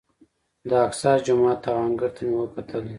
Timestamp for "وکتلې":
2.39-2.89